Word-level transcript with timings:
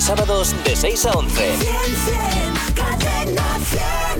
a 0.00 0.02
sábados 0.02 0.54
de 0.64 0.74
6 0.74 1.06
a 1.06 1.12
11. 1.12 2.49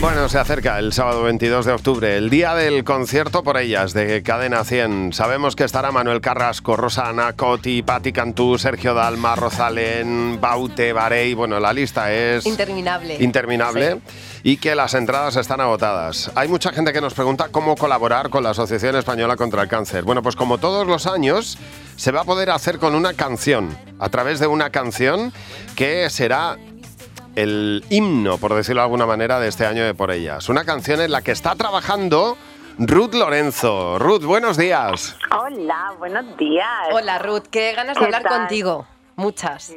Bueno, 0.00 0.28
se 0.28 0.38
acerca 0.38 0.78
el 0.78 0.92
sábado 0.92 1.24
22 1.24 1.66
de 1.66 1.72
octubre, 1.72 2.16
el 2.16 2.30
día 2.30 2.54
del 2.54 2.84
concierto 2.84 3.42
por 3.42 3.56
ellas 3.56 3.92
de 3.94 4.22
Cadena 4.22 4.62
100. 4.62 5.12
Sabemos 5.12 5.56
que 5.56 5.64
estará 5.64 5.90
Manuel 5.90 6.20
Carrasco, 6.20 6.76
Rosana, 6.76 7.32
Coti, 7.32 7.82
Patti 7.82 8.12
Cantú, 8.12 8.58
Sergio 8.58 8.94
Dalma, 8.94 9.34
Rosalén, 9.34 10.40
Baute, 10.40 10.92
Barey. 10.92 11.34
Bueno, 11.34 11.58
la 11.58 11.72
lista 11.72 12.12
es 12.12 12.46
Interminable. 12.46 13.16
interminable 13.18 14.00
y 14.44 14.58
que 14.58 14.76
las 14.76 14.94
entradas 14.94 15.34
están 15.34 15.60
agotadas. 15.60 16.30
Hay 16.36 16.46
mucha 16.46 16.70
gente 16.70 16.92
que 16.92 17.00
nos 17.00 17.14
pregunta 17.14 17.48
cómo 17.50 17.74
colaborar 17.74 18.30
con 18.30 18.44
la 18.44 18.50
Asociación 18.50 18.94
Española 18.94 19.34
contra 19.34 19.62
el 19.62 19.68
Cáncer. 19.68 20.04
Bueno, 20.04 20.22
pues 20.22 20.36
como 20.36 20.58
todos 20.58 20.86
los 20.86 21.08
años, 21.08 21.58
se 21.96 22.12
va 22.12 22.20
a 22.20 22.24
poder 22.24 22.50
hacer 22.50 22.78
con 22.78 22.94
una 22.94 23.14
canción, 23.14 23.76
a 23.98 24.08
través 24.10 24.38
de 24.38 24.46
una 24.46 24.70
canción 24.70 25.32
que 25.74 26.08
será 26.08 26.56
el 27.42 27.84
himno, 27.88 28.36
por 28.38 28.52
decirlo 28.54 28.80
de 28.80 28.86
alguna 28.86 29.06
manera, 29.06 29.38
de 29.38 29.46
este 29.46 29.64
año 29.64 29.84
de 29.84 29.94
Por 29.94 30.10
Ellas. 30.10 30.48
Una 30.48 30.64
canción 30.64 31.00
en 31.00 31.12
la 31.12 31.22
que 31.22 31.30
está 31.30 31.54
trabajando 31.54 32.36
Ruth 32.78 33.14
Lorenzo. 33.14 33.98
Ruth, 34.00 34.24
buenos 34.24 34.56
días. 34.56 35.16
Hola, 35.30 35.92
buenos 35.98 36.36
días. 36.36 36.68
Hola 36.90 37.18
Ruth, 37.20 37.44
qué 37.48 37.74
ganas 37.74 37.94
de 37.94 38.00
¿Qué 38.00 38.04
hablar 38.06 38.22
tal? 38.24 38.38
contigo. 38.40 38.86
Muchas. 39.14 39.72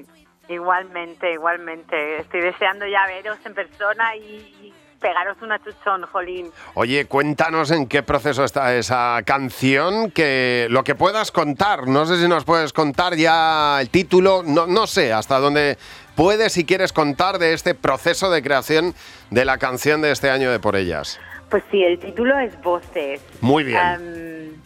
Igualmente, 0.50 1.34
igualmente. 1.34 2.22
Estoy 2.22 2.42
deseando 2.42 2.88
ya 2.88 3.06
veros 3.06 3.38
en 3.46 3.54
persona 3.54 4.16
y, 4.16 4.20
y 4.20 4.74
pegaros 5.02 5.36
una 5.42 5.62
chuchón, 5.62 6.04
Jolín. 6.04 6.52
Oye, 6.76 7.06
cuéntanos 7.06 7.72
en 7.72 7.88
qué 7.88 8.04
proceso 8.04 8.46
está 8.46 8.76
esa 8.76 9.20
canción, 9.26 10.12
que 10.12 10.68
lo 10.70 10.84
que 10.84 10.96
puedas 10.96 11.32
contar. 11.32 11.88
No 11.88 12.06
sé 12.06 12.18
si 12.18 12.28
nos 12.28 12.46
puedes 12.46 12.72
contar 12.72 13.16
ya 13.16 13.82
el 13.82 13.90
título, 13.90 14.44
no, 14.46 14.68
no 14.68 14.88
sé 14.88 15.12
hasta 15.12 15.40
dónde 15.40 15.78
puedes 16.16 16.56
y 16.58 16.66
quieres 16.66 16.94
contar 16.94 17.40
de 17.40 17.54
este 17.54 17.76
proceso 17.76 18.32
de 18.32 18.42
creación 18.42 18.94
de 19.32 19.44
la 19.44 19.58
canción 19.58 20.02
de 20.02 20.12
este 20.12 20.30
año 20.30 20.52
de 20.52 20.60
Por 20.60 20.76
Ellas. 20.76 21.20
Pues 21.50 21.64
sí, 21.70 21.84
el 21.84 22.00
título 22.00 22.38
es 22.40 22.60
Voces. 22.62 23.22
Muy 23.42 23.66
bien. 23.66 24.62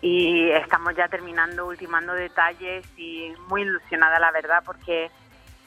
Y 0.00 0.50
estamos 0.50 0.94
ya 0.96 1.08
terminando, 1.08 1.66
ultimando 1.66 2.14
detalles 2.14 2.84
y 2.96 3.32
muy 3.48 3.62
ilusionada, 3.62 4.18
la 4.18 4.30
verdad, 4.32 4.62
porque 4.64 5.10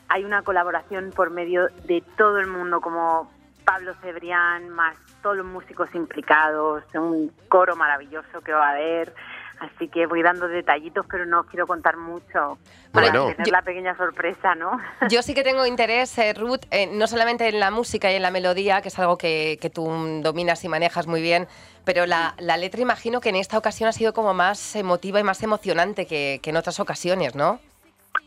hay 0.10 0.24
una 0.24 0.44
colaboración 0.44 1.12
por 1.16 1.32
medio 1.32 1.68
de 1.86 2.04
todo 2.18 2.40
el 2.40 2.48
mundo, 2.48 2.80
como 2.82 3.30
Pablo 3.68 3.94
Cebrián, 4.02 4.70
más 4.70 4.96
todos 5.22 5.36
los 5.36 5.46
músicos 5.46 5.94
implicados, 5.94 6.84
un 6.94 7.30
coro 7.50 7.76
maravilloso 7.76 8.40
que 8.40 8.54
va 8.54 8.70
a 8.70 8.72
haber. 8.72 9.14
Así 9.60 9.90
que 9.90 10.06
voy 10.06 10.22
dando 10.22 10.48
detallitos, 10.48 11.06
pero 11.10 11.26
no 11.26 11.42
os 11.42 11.48
quiero 11.48 11.68
contar 11.68 11.98
mucho 11.98 12.58
para 12.94 13.08
Bueno. 13.10 13.28
tener 13.32 13.48
Yo- 13.48 13.52
la 13.52 13.62
pequeña 13.64 13.98
sorpresa, 13.98 14.56
¿no? 14.56 14.72
Yo 15.10 15.22
sí 15.22 15.34
que 15.34 15.44
tengo 15.44 15.66
interés, 15.66 16.18
eh, 16.18 16.34
Ruth, 16.34 16.62
eh, 16.72 16.88
no 16.94 17.08
solamente 17.08 17.46
en 17.50 17.60
la 17.60 17.70
música 17.72 18.10
y 18.12 18.16
en 18.16 18.22
la 18.22 18.32
melodía, 18.32 18.82
que 18.82 18.88
es 18.88 18.98
algo 19.00 19.18
que, 19.18 19.58
que 19.60 19.70
tú 19.70 19.84
dominas 20.22 20.64
y 20.64 20.70
manejas 20.70 21.08
muy 21.08 21.22
bien, 21.22 21.48
pero 21.84 22.06
la, 22.06 22.36
la 22.38 22.56
letra 22.56 22.80
imagino 22.82 23.20
que 23.20 23.30
en 23.30 23.36
esta 23.36 23.58
ocasión 23.58 23.90
ha 23.90 23.94
sido 23.94 24.14
como 24.14 24.34
más 24.34 24.76
emotiva 24.78 25.20
y 25.20 25.24
más 25.24 25.44
emocionante 25.44 26.06
que, 26.06 26.40
que 26.42 26.52
en 26.52 26.56
otras 26.58 26.80
ocasiones, 26.80 27.36
¿no? 27.36 27.60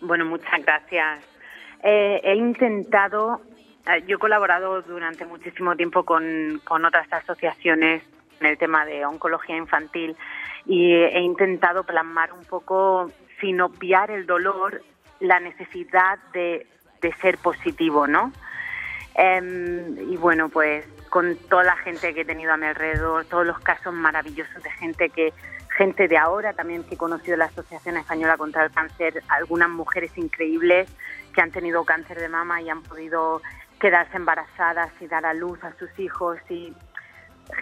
Bueno, 0.02 0.24
muchas 0.26 0.60
gracias. 0.66 1.24
Eh, 1.82 2.20
he 2.24 2.34
intentado, 2.34 3.40
yo 4.06 4.16
he 4.16 4.18
colaborado 4.18 4.82
durante 4.82 5.24
muchísimo 5.24 5.76
tiempo 5.76 6.04
con, 6.04 6.60
con 6.64 6.84
otras 6.84 7.10
asociaciones 7.12 8.02
en 8.40 8.46
el 8.46 8.58
tema 8.58 8.84
de 8.84 9.04
oncología 9.04 9.56
infantil 9.56 10.16
y 10.66 10.92
he 10.92 11.20
intentado 11.20 11.84
plasmar 11.84 12.32
un 12.32 12.44
poco, 12.44 13.10
sin 13.40 13.60
obviar 13.60 14.10
el 14.10 14.26
dolor, 14.26 14.82
la 15.20 15.40
necesidad 15.40 16.18
de, 16.32 16.66
de 17.00 17.12
ser 17.14 17.38
positivo, 17.38 18.06
¿no? 18.06 18.32
Em, 19.14 20.12
y 20.12 20.16
bueno, 20.16 20.48
pues 20.48 20.86
con 21.08 21.36
toda 21.48 21.64
la 21.64 21.76
gente 21.76 22.14
que 22.14 22.20
he 22.20 22.24
tenido 22.24 22.52
a 22.52 22.56
mi 22.56 22.66
alrededor, 22.66 23.24
todos 23.24 23.46
los 23.46 23.58
casos 23.60 23.92
maravillosos 23.92 24.62
de 24.62 24.70
gente 24.70 25.10
que 25.10 25.32
gente 25.76 26.08
de 26.08 26.18
ahora 26.18 26.52
también 26.52 26.84
que 26.84 26.94
he 26.94 26.98
conocido 26.98 27.36
la 27.36 27.46
Asociación 27.46 27.96
Española 27.96 28.36
contra 28.36 28.64
el 28.64 28.70
Cáncer, 28.70 29.22
algunas 29.28 29.70
mujeres 29.70 30.16
increíbles 30.16 30.88
que 31.32 31.40
han 31.40 31.50
tenido 31.50 31.84
cáncer 31.84 32.18
de 32.18 32.28
mama 32.28 32.60
y 32.60 32.68
han 32.68 32.82
podido 32.82 33.40
quedarse 33.80 34.16
embarazadas 34.16 34.90
y 35.00 35.06
dar 35.06 35.26
a 35.26 35.34
luz 35.34 35.62
a 35.64 35.72
sus 35.78 35.90
hijos 35.98 36.38
y 36.48 36.72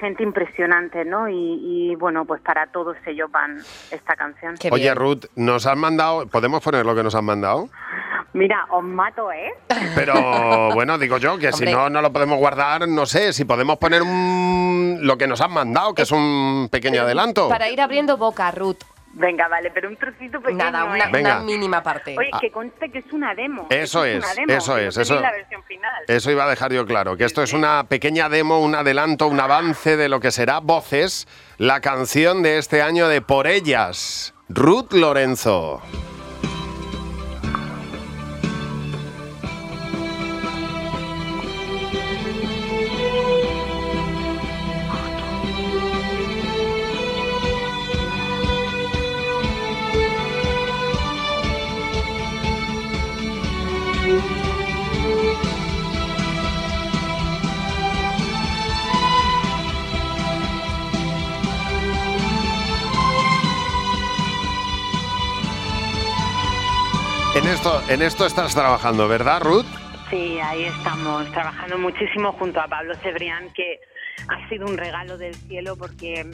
gente 0.00 0.22
impresionante, 0.22 1.04
¿no? 1.04 1.28
Y, 1.28 1.34
y, 1.34 1.94
bueno, 1.94 2.24
pues 2.24 2.42
para 2.42 2.66
todos 2.66 2.96
ellos 3.06 3.30
van 3.30 3.58
esta 3.90 4.16
canción. 4.16 4.56
Qué 4.58 4.68
Oye, 4.70 4.82
bien. 4.82 4.96
Ruth, 4.96 5.24
nos 5.36 5.66
han 5.66 5.78
mandado, 5.78 6.26
¿podemos 6.26 6.62
poner 6.62 6.84
lo 6.84 6.94
que 6.94 7.02
nos 7.02 7.14
han 7.14 7.24
mandado? 7.24 7.68
Mira, 8.34 8.66
os 8.70 8.84
mato, 8.84 9.32
¿eh? 9.32 9.52
Pero 9.94 10.70
bueno, 10.74 10.98
digo 10.98 11.16
yo 11.16 11.38
que 11.38 11.52
si 11.52 11.64
no, 11.64 11.88
no 11.88 12.02
lo 12.02 12.12
podemos 12.12 12.38
guardar, 12.38 12.86
no 12.86 13.06
sé, 13.06 13.32
si 13.32 13.44
podemos 13.44 13.78
poner 13.78 14.02
un, 14.02 14.98
lo 15.02 15.16
que 15.16 15.26
nos 15.26 15.40
han 15.40 15.52
mandado, 15.52 15.94
que 15.94 16.02
es 16.02 16.12
un 16.12 16.68
pequeño 16.70 17.02
adelanto. 17.02 17.48
Para 17.48 17.70
ir 17.70 17.80
abriendo 17.80 18.16
boca, 18.16 18.50
Ruth. 18.50 18.84
Venga, 19.14 19.48
vale, 19.48 19.70
pero 19.72 19.88
un 19.88 19.96
trocito 19.96 20.40
pequeño, 20.40 20.58
Nada, 20.58 20.84
una, 20.84 21.04
¿eh? 21.06 21.10
Venga. 21.10 21.36
una 21.36 21.44
mínima 21.44 21.82
parte. 21.82 22.14
Oye, 22.16 22.30
que 22.40 22.52
conste 22.52 22.90
que 22.90 22.98
es 22.98 23.12
una 23.12 23.34
demo. 23.34 23.66
Eso 23.70 24.04
es, 24.04 24.18
una 24.24 24.34
demo, 24.34 24.52
eso 24.52 24.74
que 24.76 24.86
es, 24.86 24.96
no 24.96 25.02
eso- 25.02 25.14
tenéis 25.16 25.32
la 25.32 25.36
versión 25.38 25.64
final. 25.64 26.04
Eso 26.06 26.30
iba 26.30 26.44
a 26.44 26.48
dejar 26.48 26.72
yo 26.72 26.86
claro, 26.86 27.16
que 27.16 27.24
esto 27.24 27.42
es 27.42 27.52
una 27.52 27.84
pequeña 27.88 28.28
demo, 28.28 28.60
un 28.60 28.74
adelanto, 28.74 29.26
un 29.26 29.40
avance 29.40 29.96
de 29.96 30.08
lo 30.08 30.20
que 30.20 30.30
será 30.30 30.60
Voces, 30.60 31.26
la 31.56 31.80
canción 31.80 32.42
de 32.42 32.58
este 32.58 32.80
año 32.82 33.08
de 33.08 33.20
Por 33.20 33.46
Ellas, 33.48 34.34
Ruth 34.48 34.92
Lorenzo. 34.92 35.82
En 67.38 67.46
esto, 67.46 67.82
en 67.88 68.02
esto 68.02 68.26
estás 68.26 68.52
trabajando, 68.52 69.06
¿verdad, 69.06 69.40
Ruth? 69.40 69.64
Sí, 70.10 70.38
ahí 70.40 70.64
estamos, 70.64 71.30
trabajando 71.30 71.78
muchísimo 71.78 72.32
junto 72.32 72.60
a 72.60 72.66
Pablo 72.66 72.94
Cebrián, 72.96 73.52
que 73.52 73.78
ha 74.26 74.48
sido 74.48 74.66
un 74.66 74.76
regalo 74.76 75.16
del 75.16 75.34
cielo 75.34 75.76
porque 75.76 76.28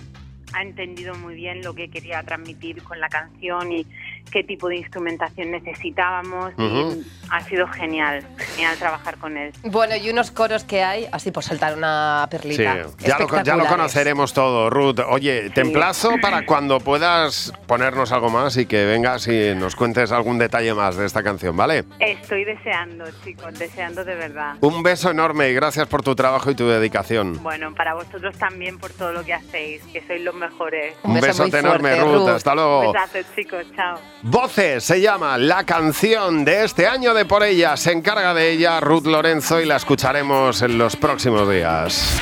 ha 0.55 0.62
entendido 0.62 1.15
muy 1.16 1.34
bien 1.34 1.62
lo 1.62 1.75
que 1.75 1.91
quería 1.91 2.22
transmitir 2.22 2.83
con 2.83 3.01
la 3.01 3.09
canción 3.09 3.71
y 3.72 3.87
qué 4.31 4.45
tipo 4.45 4.69
de 4.69 4.77
instrumentación 4.77 5.51
necesitábamos. 5.51 6.53
Y 6.56 7.24
ha 7.34 7.43
sido 7.43 7.67
genial, 7.67 8.25
genial 8.39 8.77
trabajar 8.78 9.17
con 9.19 9.37
él. 9.37 9.53
Bueno, 9.65 9.97
y 9.97 10.09
unos 10.11 10.31
coros 10.31 10.62
que 10.65 10.83
hay, 10.84 11.06
así 11.12 11.31
por 11.31 11.43
saltar 11.43 11.77
una 11.77 12.28
Sí, 12.31 12.37
perlita. 12.37 12.77
ya 12.99 13.19
lo, 13.19 13.43
ya 13.43 13.56
lo 13.56 13.67
conoceremos 13.67 14.33
todo, 14.33 14.71
Ruth. 14.71 15.00
Oye, 15.09 15.50
te 15.50 15.62
emplazo 15.62 16.12
para 16.22 16.47
cuando 16.47 16.78
puedas 16.81 17.53
ponernos 17.67 18.12
algo 18.12 18.31
más 18.31 18.56
y 18.56 18.67
que 18.67 18.84
vengas 18.84 19.27
y 19.27 19.55
nos 19.56 19.75
cuentes 19.75 20.12
algún 20.12 20.39
detalle 20.39 20.75
más 20.75 20.97
de 20.97 21.06
esta 21.06 21.22
canción, 21.22 21.56
¿vale? 21.56 21.84
Estoy 21.99 22.45
deseando, 22.45 23.05
chicos, 23.25 23.59
deseando 23.59 24.05
de 24.05 24.15
verdad. 24.15 24.55
Un 24.61 24.83
beso 24.83 25.11
enorme 25.11 25.49
y 25.51 25.55
gracias 25.55 25.89
por 25.89 26.03
tu 26.03 26.15
trabajo 26.15 26.51
y 26.51 26.55
tu 26.55 26.69
dedicación. 26.69 27.43
Bueno, 27.43 27.75
para 27.75 27.95
vosotros 27.95 28.37
también 28.39 28.78
por 28.78 28.91
todo 28.93 29.12
lo 29.12 29.25
que 29.25 29.34
hacéis, 29.34 29.83
que 29.93 30.06
sois 30.06 30.21
los 30.22 30.34
mejores. 30.34 30.95
Un 31.03 31.11
Un 31.12 31.21
beso 31.21 31.43
besote 31.45 31.59
enorme, 31.59 31.95
fuerte, 31.97 32.05
Ruth. 32.05 32.27
Ruth. 32.27 32.28
Hasta 32.37 32.55
luego. 32.55 32.93
Besazos, 32.93 33.27
chicos, 33.34 33.65
chao. 33.75 33.98
Voces 34.22 34.84
se 34.84 35.01
llama 35.01 35.36
la 35.39 35.65
canción 35.65 36.45
de 36.45 36.65
este 36.65 36.86
año 36.86 37.13
de 37.15 37.23
Por 37.28 37.42
ella. 37.42 37.76
Se 37.76 37.92
encarga 37.92 38.34
de 38.34 38.50
ella 38.50 38.80
Ruth 38.80 39.06
Lorenzo 39.06 39.60
y 39.60 39.65
la 39.65 39.76
escucharemos 39.76 40.62
en 40.62 40.78
los 40.78 40.97
próximos 40.97 41.48
días. 41.48 42.21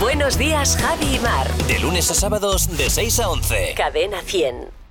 Buenos 0.00 0.38
días, 0.38 0.76
Javi 0.80 1.16
y 1.16 1.18
Mar. 1.20 1.48
De 1.66 1.78
lunes 1.78 2.10
a 2.10 2.14
sábados 2.14 2.76
de 2.76 2.90
6 2.90 3.20
a 3.20 3.28
11. 3.30 3.74
Cadena 3.76 4.20
100. 4.22 4.81